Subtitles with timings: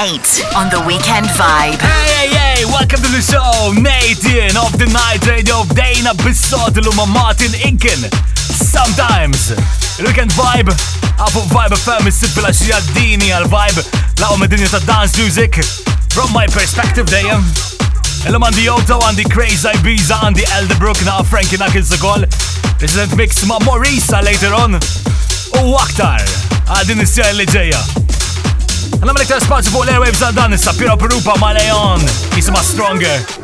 [0.00, 1.76] Nate on the Weekend Vibe.
[1.76, 3.44] Hey, hey, hey, welcome to the show.
[3.76, 8.08] Nate in of the Night Radio of Dana Bissot Luma Martin Inken.
[8.40, 9.52] Sometimes.
[10.00, 10.72] Weekend Vibe.
[11.20, 13.84] Apu Vibe FM is simple as you dini għal Vibe.
[14.24, 15.60] Laqo medinja sa dance music.
[16.16, 17.44] From my perspective dejjem.
[18.24, 22.24] Illum għandi Yoto, għandi Crazy Ibiza, għandi Elderbrook, na' Frankie Knuckles ukoll.
[22.80, 24.80] Resident Mix ma' Maurice uh, later on.
[24.80, 26.24] U oh, aktar.
[26.78, 27.84] Għadin is-sija li ġejja.
[27.92, 27.99] Uh.
[29.00, 32.04] Għanna mlek ta' spazju fuq l-airwaves għal dan, nissa pira Perupa ma' Leon,
[32.36, 33.39] jisima Stronger.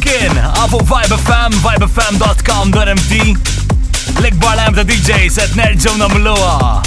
[0.00, 3.36] flimkien Afu Vibe FM, vibefm.com, .md
[4.18, 6.80] L-ikbar lajm ta' DJ set nerġaw namluwa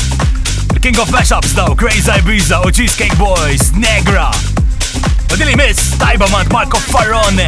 [0.82, 4.32] King of Mashups though, Crazy Ibiza u Cheesecake Boys, Negra
[5.32, 7.48] U dili miss, tajba mant Marco Farrone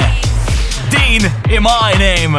[0.94, 2.38] Dean in my name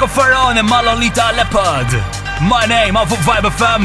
[0.00, 1.92] Marco Ferron ma' Malolita Leopard.
[2.40, 3.82] My name, of Vibe FM.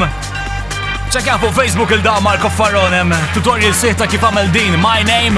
[1.12, 3.04] Check out for Facebook il-da Marco Ferrone.
[3.34, 4.78] Tutorial siħta kif għamel din.
[4.80, 5.36] My name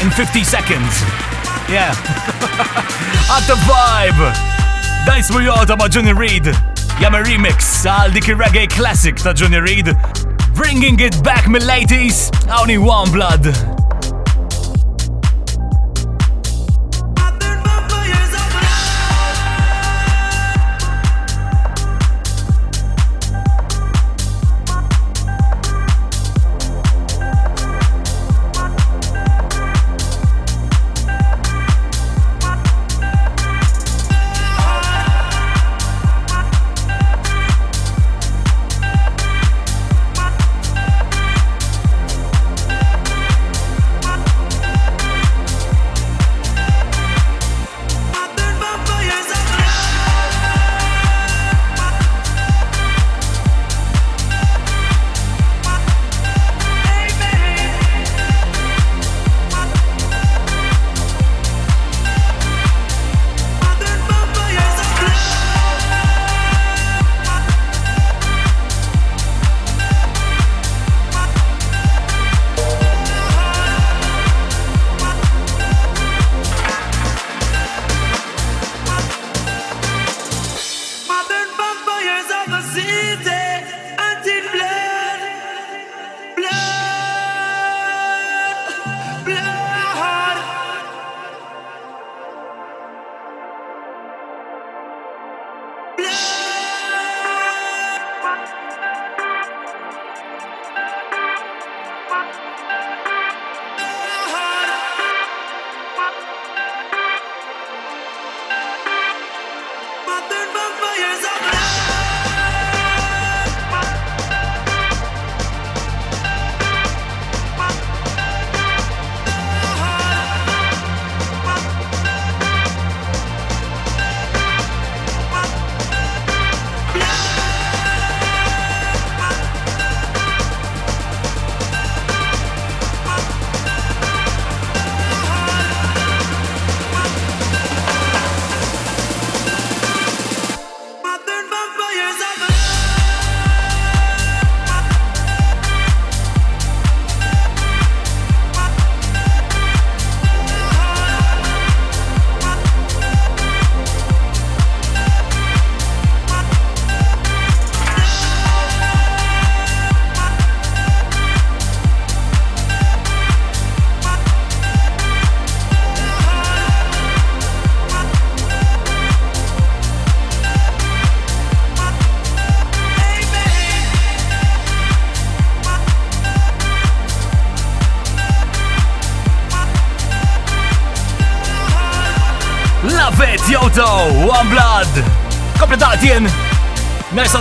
[0.00, 1.00] in 50 seconds.
[1.68, 1.96] Yeah.
[3.34, 4.22] At the vibe.
[5.06, 6.44] Dice Muyota ma' Junior Reed.
[7.00, 9.94] Jam remix għal dik reggae classic ta' Junior Reed.
[10.54, 12.28] Bringing it back mill-80s.
[12.52, 13.71] Only one blood.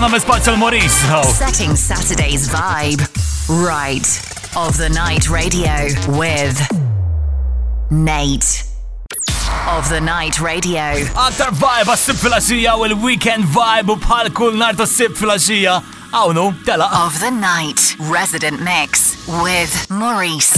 [0.02, 0.58] numbers by Till
[1.24, 3.02] Setting Saturday's vibe.
[3.48, 4.02] Right.
[4.58, 5.74] Of the Night Radio
[6.18, 6.58] with
[7.92, 8.64] Nate.
[9.68, 10.96] Of the Night Radio.
[11.24, 15.78] Aktar vibe a sibfilaxija will l-weekend vibe u bħal kull nar ta' sibfilaxija.
[16.18, 16.48] Awnu,
[17.06, 19.06] Of the Night Resident Mix
[19.44, 20.51] with Maurice.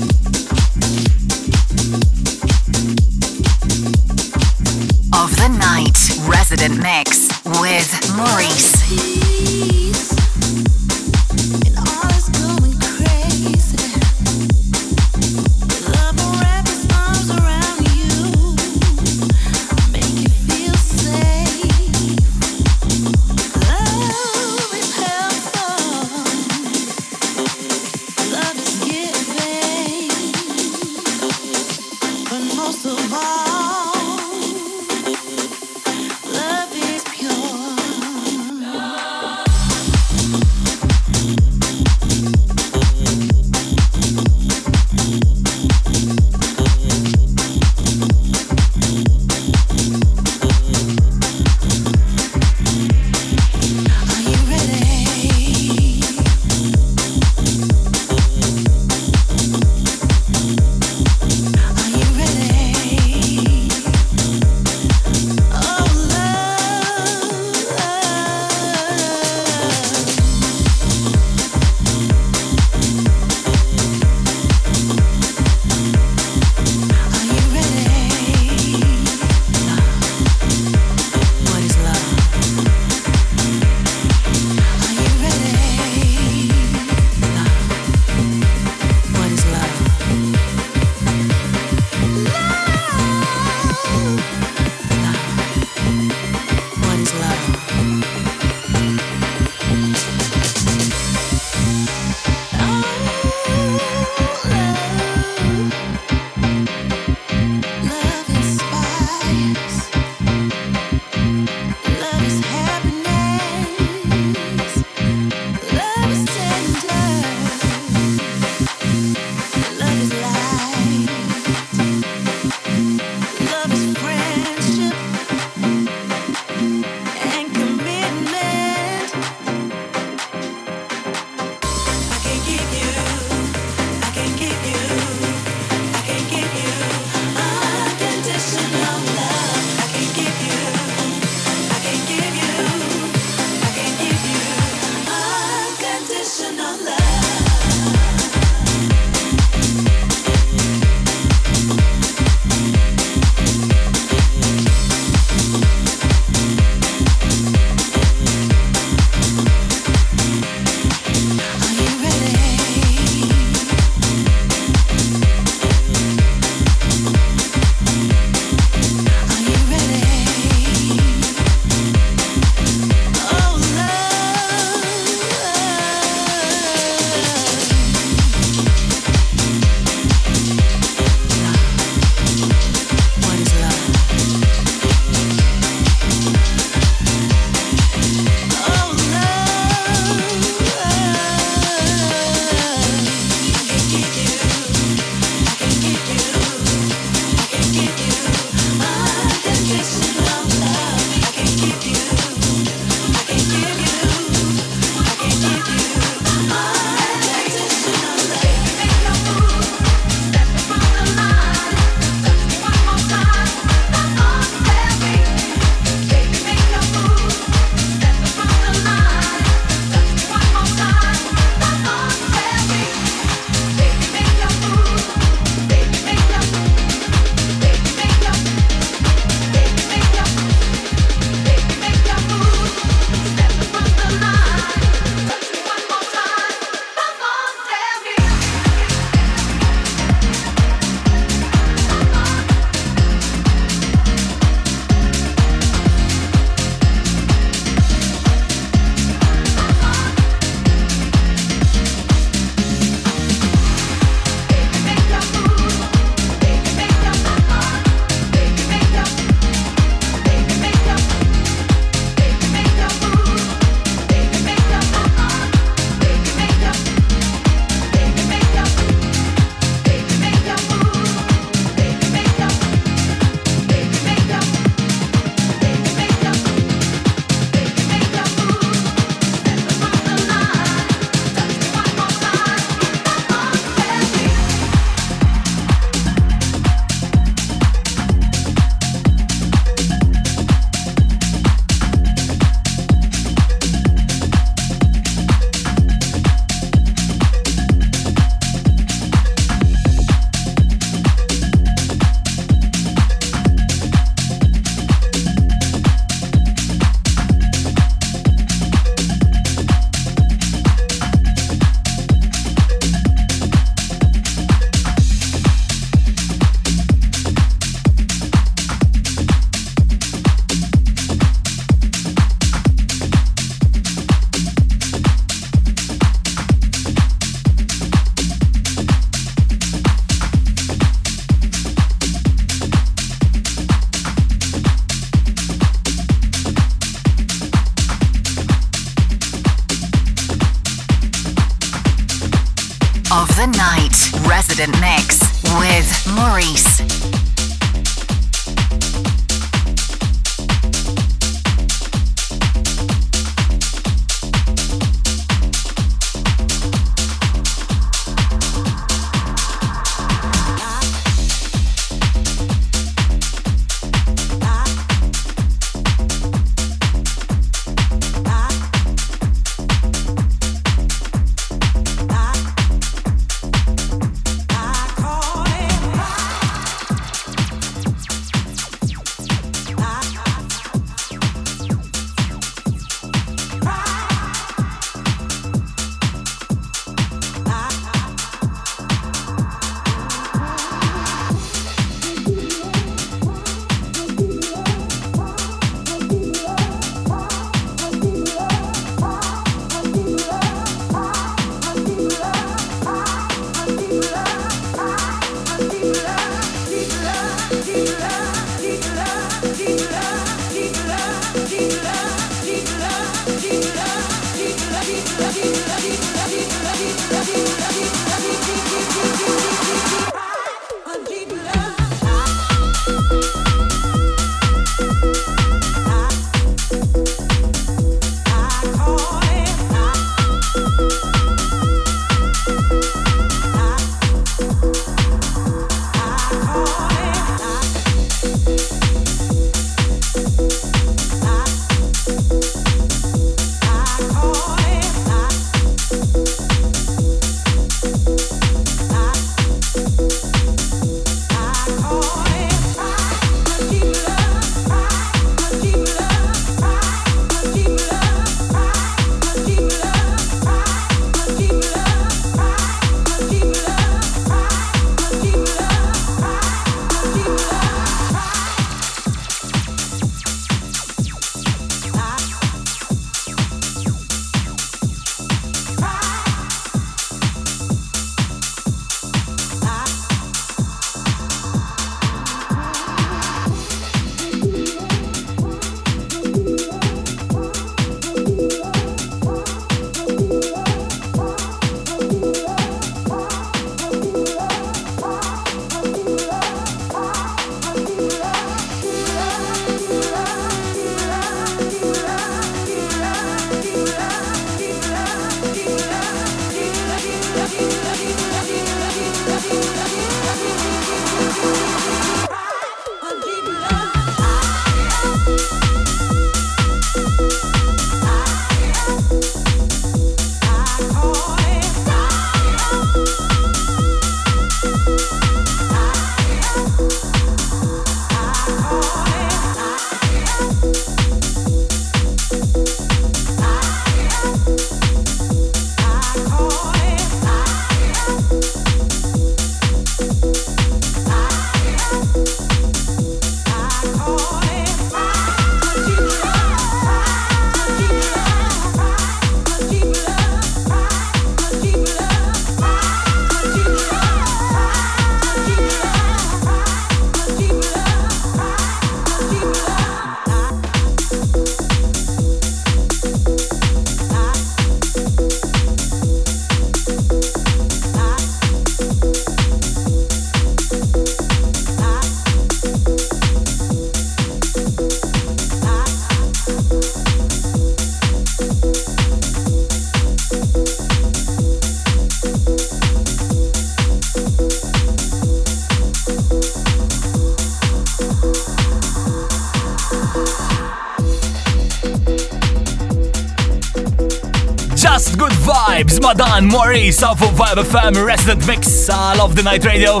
[596.50, 600.00] Maurice off of Vibe FM Resident Mix I love The Night Radio.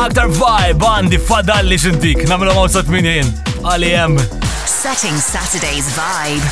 [0.00, 3.28] Aktar vibe Fada fadalli xintik, namlu mawsat minn jien,
[3.68, 4.16] għalijem.
[4.64, 6.44] Setting Saturday's vibe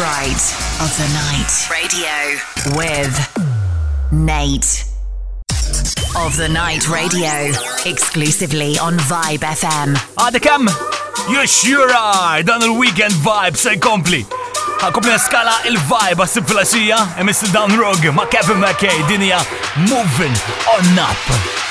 [0.00, 0.42] right
[0.80, 1.50] of the night.
[1.70, 2.16] Radio
[2.78, 3.14] with
[4.10, 4.84] Nate.
[6.16, 7.34] Of the Night Radio,
[7.84, 9.96] exclusively on Vibe FM.
[10.16, 10.68] Għadekam,
[11.28, 14.37] you sure are, Done the weekend vibe se complete.
[14.78, 19.42] Ħakopni skala il-vibe għas il-filasija, emissi down rog ma' Kevin McKay, dinja
[19.90, 20.38] Moving
[20.76, 21.66] on Up.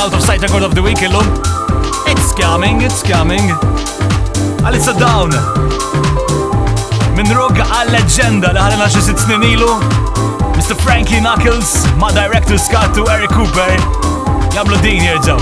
[0.00, 1.24] out of Sight Record of the Week illum.
[2.08, 3.52] It's coming, it's coming.
[4.64, 5.34] Għal it's down.
[7.16, 9.68] Min rug għal leġenda li ħalina xi sitt snin ilu.
[10.56, 10.76] Mr.
[10.80, 13.76] Frankie Knuckles ma' Director Scott u Eric Cooper
[14.56, 15.36] jagħmlu din jerġgħu.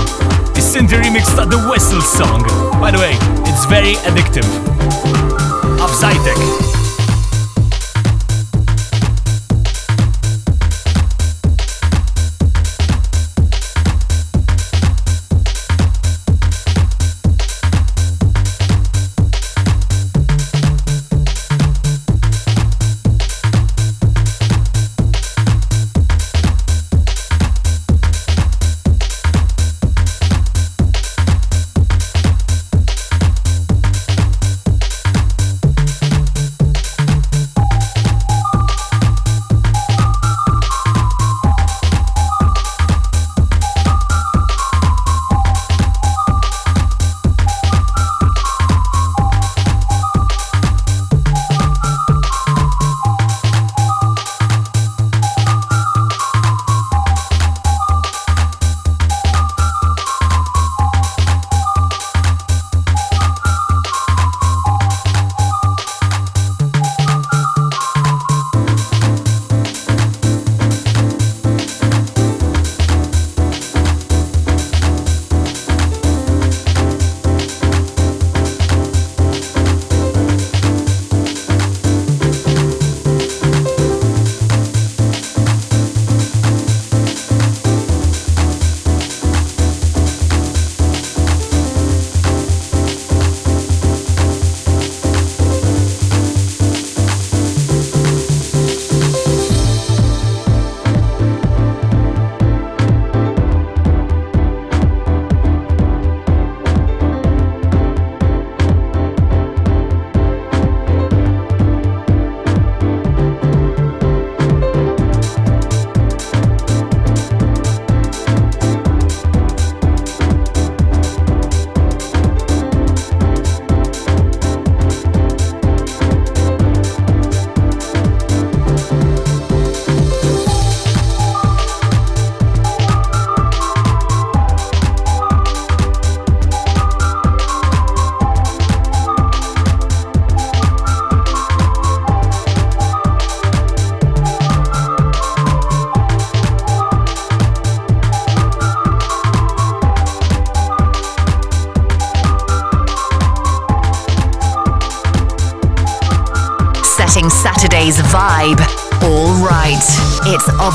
[0.59, 2.43] Is-Sinti remix ta' The Whistle Song.
[2.83, 3.15] By the way,
[3.47, 4.49] it's very addictive.
[5.79, 6.68] Of Zajtek.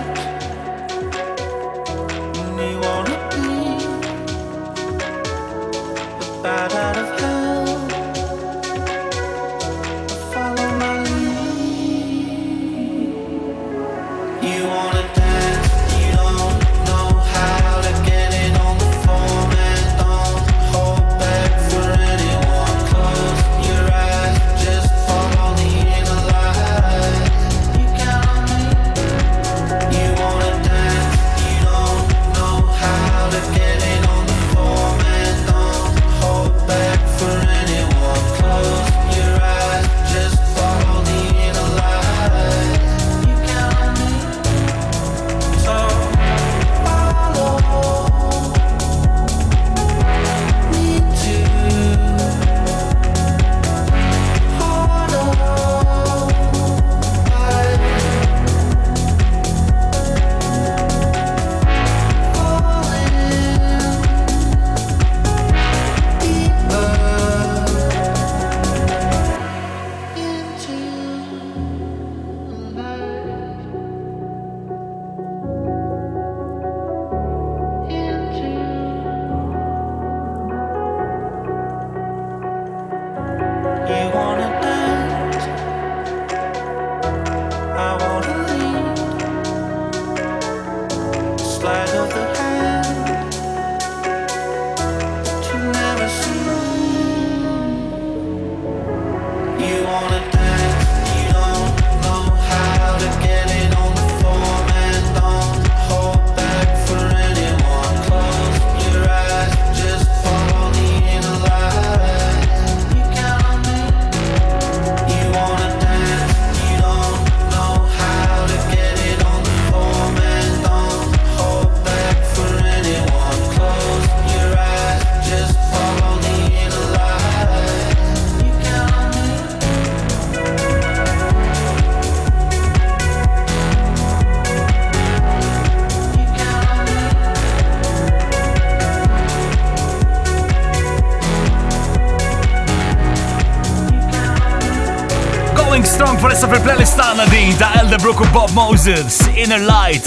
[148.03, 150.07] Millbrook u Bob Moses, Inner Light.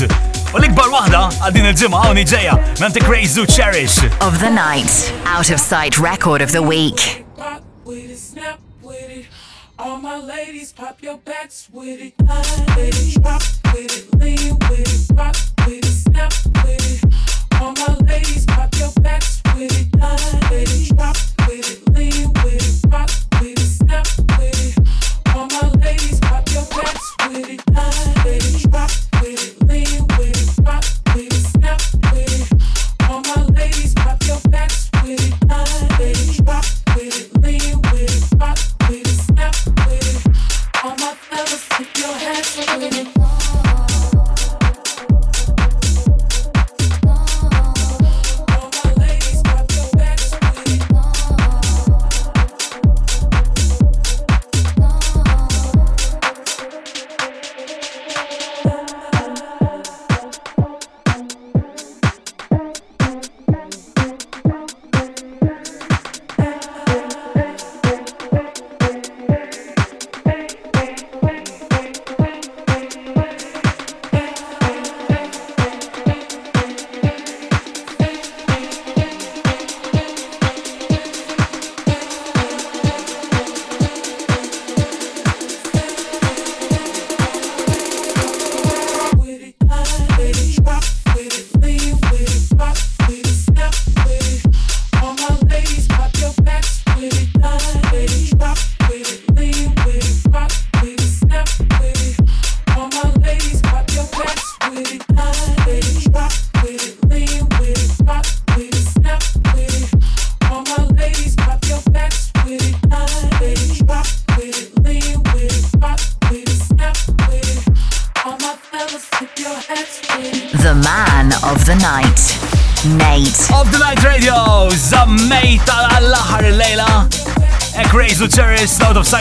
[0.51, 3.99] U l-ikbar wahda għaddin il-ġimma għawni ġeja, nanti Crazy Cherish.
[4.21, 4.91] Of the night,
[5.25, 7.23] out of sight record of the week.
[9.77, 12.13] All my ladies, pop your backs with it.
[12.75, 13.17] Ladies,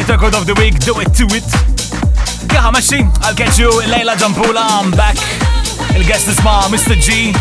[0.05, 1.48] Kita Code of the Week, do it to it.
[2.52, 5.16] Jaha maxi, I'll catch you Leila Ġampula, I'm back.
[5.96, 6.94] Il-guest ma Mr.
[7.00, 7.32] G,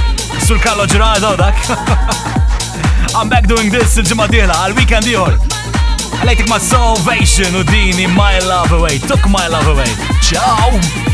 [0.47, 1.55] Sur Carlo Gerardo dak.
[3.19, 5.35] I'm back doing this il-ġimma diħla, għal-weekend diħor.
[6.21, 7.63] Għalajtik ma' Salvation u
[8.15, 9.91] My Love Away, took My Love Away.
[10.21, 11.11] Ciao!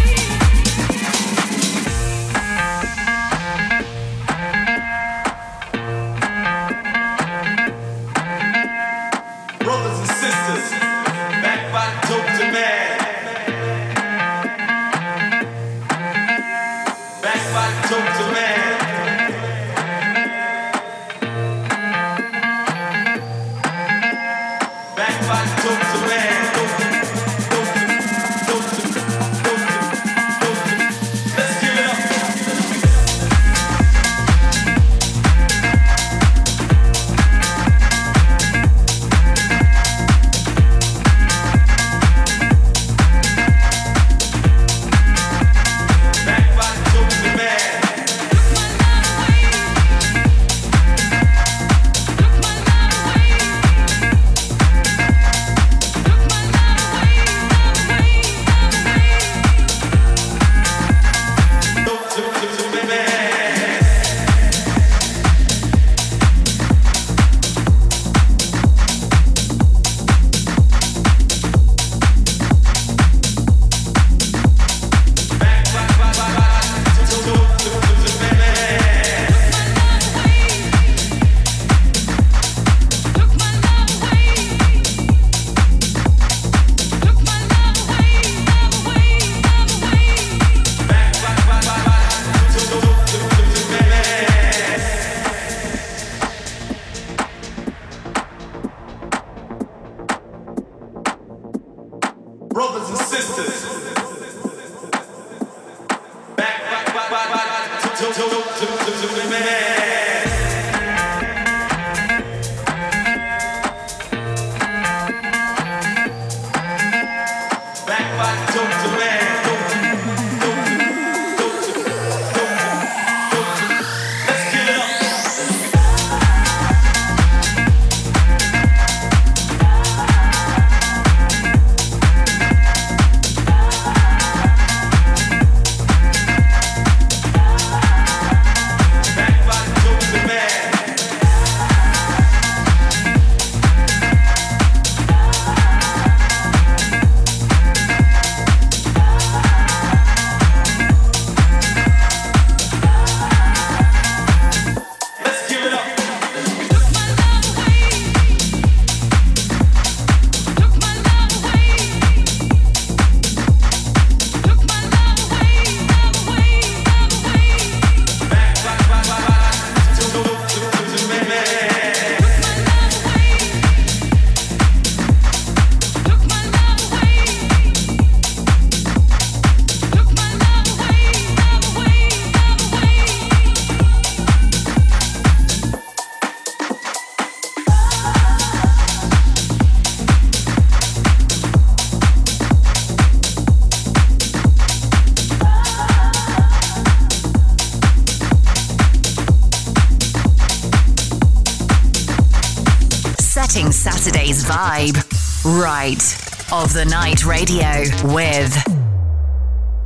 [206.69, 208.55] of the Night Radio with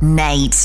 [0.02, 0.63] Nate.